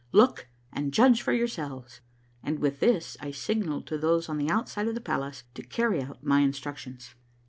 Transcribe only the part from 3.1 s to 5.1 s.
I signalled to those on the outside of the